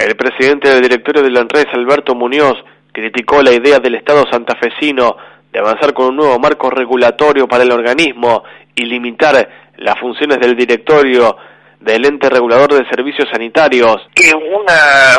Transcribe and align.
El 0.00 0.16
presidente 0.16 0.70
del 0.70 0.80
directorio 0.80 1.22
de 1.22 1.30
la 1.30 1.46
Alberto 1.74 2.14
Muñoz, 2.14 2.56
criticó 2.90 3.42
la 3.42 3.52
idea 3.52 3.80
del 3.80 3.96
Estado 3.96 4.24
santafesino 4.30 5.14
de 5.52 5.58
avanzar 5.58 5.92
con 5.92 6.06
un 6.06 6.16
nuevo 6.16 6.38
marco 6.38 6.70
regulatorio 6.70 7.46
para 7.46 7.64
el 7.64 7.70
organismo 7.70 8.42
y 8.74 8.86
limitar 8.86 9.46
las 9.76 10.00
funciones 10.00 10.38
del 10.38 10.56
directorio 10.56 11.36
del 11.80 12.06
ente 12.06 12.30
regulador 12.30 12.72
de 12.72 12.88
servicios 12.88 13.28
sanitarios. 13.30 13.96
Que 14.14 14.32
una, 14.34 15.18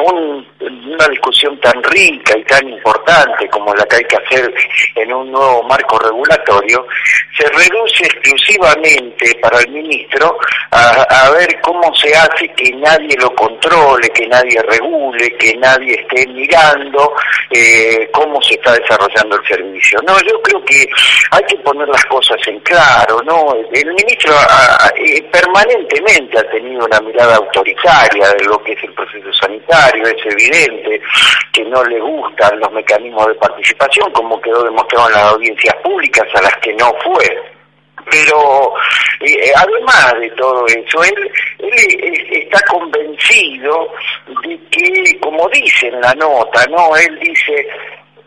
una 0.60 1.08
discusión 1.10 1.60
tan 1.60 1.82
rica 1.84 2.36
y 2.36 2.44
tan 2.44 2.68
importante 2.68 3.48
como 3.50 3.76
la 3.76 3.86
que 3.86 3.98
hay 3.98 4.04
que 4.06 4.16
hacer 4.16 4.52
en 4.96 5.14
un 5.14 5.32
nuevo 5.32 5.62
marco 5.64 6.00
regulatorio 6.00 6.88
se 7.38 7.48
reduce 7.50 8.06
exclusivamente 8.06 9.40
para 9.42 9.60
el 9.60 9.72
ministro 9.72 10.38
a, 10.82 11.30
ver 11.32 11.62
cómo 11.62 11.94
se 11.96 12.14
hace 12.16 12.48
que 12.56 12.72
nadie 12.74 13.16
lo 13.18 13.34
controle, 13.36 14.10
que 14.10 14.28
nadie 14.28 14.62
regule, 14.64 15.36
que 15.38 15.56
nadie 15.58 15.96
esté 16.00 16.28
mirando 16.28 17.14
eh, 17.50 18.10
cómo 18.14 18.42
se 18.42 18.56
está 18.56 18.74
desarrollando 18.74 19.36
el 19.38 19.48
servicio. 19.48 20.00
No, 20.08 20.16
yo 20.22 20.42
creo 20.42 20.64
que 20.66 20.88
hay 21.32 21.44
que 21.44 21.58
poner 21.58 21.88
las 21.88 22.06
cosas 22.06 22.38
en 22.48 22.60
claro, 22.62 23.22
¿no? 23.24 23.54
El 23.72 23.88
ministro 23.94 24.34
eh, 24.96 25.22
permanentemente 25.32 26.40
ha 26.40 26.50
tenido 26.50 26.86
una 26.86 27.00
mirada 27.02 27.36
autoritaria 27.38 28.30
de 28.38 28.46
lo 28.46 28.62
que 28.64 28.74
es 28.74 28.84
el 28.84 28.94
proceso 28.94 29.32
sanitario, 29.34 30.06
es 30.08 30.26
evidente 30.26 31.02
que 31.52 31.64
no 31.66 31.84
le 31.84 32.00
gustan 32.00 32.60
los 32.60 32.72
mecanismos 32.72 33.28
de 33.28 33.36
participación, 33.36 34.12
como 34.12 34.40
quedó 34.42 34.64
demostrado 34.64 35.08
en 35.08 35.14
las 35.14 35.24
audiencias 35.34 35.76
públicas 35.84 36.28
a 36.36 36.42
las 36.42 36.56
que 36.58 36.74
no 36.74 36.94
fue. 37.04 37.51
Además 39.56 40.14
de 40.20 40.30
todo 40.32 40.66
eso, 40.68 41.04
él, 41.04 41.32
él 41.60 42.28
está 42.32 42.60
convencido 42.68 43.94
de 44.44 44.60
que, 44.70 45.20
como 45.20 45.48
dice 45.50 45.88
en 45.88 46.02
la 46.02 46.14
nota, 46.16 46.66
no, 46.68 46.96
él 46.96 47.20
dice 47.20 47.68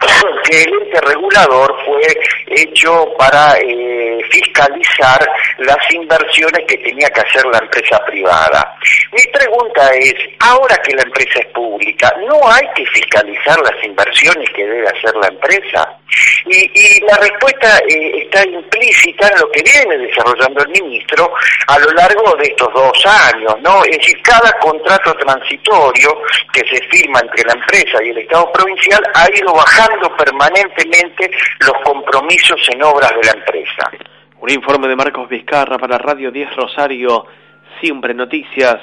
que 0.45 0.63
el 0.63 0.73
ente 0.73 1.01
regulador 1.01 1.75
fue 1.85 2.03
hecho 2.49 3.13
para 3.19 3.57
eh, 3.59 4.21
fiscalizar 4.31 5.27
las 5.59 5.93
inversiones 5.93 6.65
que 6.67 6.79
tenía 6.79 7.09
que 7.11 7.21
hacer 7.21 7.45
la 7.47 7.59
empresa 7.59 8.05
privada. 8.07 8.77
Mi 9.13 9.23
pregunta 9.33 9.91
es, 9.95 10.15
ahora 10.41 10.77
que 10.79 10.95
la 10.95 11.03
empresa 11.03 11.41
es 11.41 11.47
pública, 11.47 12.13
¿no 12.27 12.41
hay 12.49 12.67
que 12.75 12.87
fiscalizar 12.87 13.59
las 13.61 13.85
inversiones 13.85 14.49
que 14.55 14.65
debe 14.65 14.89
hacer 14.89 15.15
la 15.17 15.29
empresa? 15.29 15.99
Y, 16.47 17.01
la 17.01 17.17
respuesta 17.17 17.79
eh, 17.89 18.25
está 18.25 18.47
implícita 18.47 19.29
en 19.29 19.41
lo 19.41 19.51
que 19.51 19.63
viene 19.63 19.99
desarrollando 20.07 20.63
el 20.63 20.83
ministro 20.83 21.33
a 21.67 21.79
lo 21.79 21.91
largo 21.93 22.37
de 22.37 22.45
estos 22.45 22.69
dos 22.75 23.07
años, 23.07 23.55
¿no? 23.63 23.83
Es 23.85 23.99
decir, 23.99 24.21
cada 24.23 24.53
contrato 24.59 25.15
transitorio 25.15 26.23
que 26.53 26.61
se 26.69 26.77
entre 27.21 27.45
la 27.45 27.55
empresa 27.55 28.03
y 28.03 28.09
el 28.11 28.19
Estado 28.19 28.51
provincial 28.53 29.03
ha 29.15 29.27
ido 29.35 29.53
bajando 29.53 30.17
permanentemente 30.17 31.31
los 31.61 31.75
compromisos 31.85 32.61
en 32.73 32.83
obras 32.83 33.11
de 33.11 33.27
la 33.27 33.39
empresa. 33.39 33.91
Un 34.41 34.51
informe 34.51 34.89
de 34.89 34.97
Marcos 34.97 35.29
Vizcarra 35.29 35.79
para 35.79 35.99
Radio 35.99 36.31
10 36.31 36.57
Rosario, 36.57 37.27
siempre 37.81 38.15
noticias. 38.15 38.77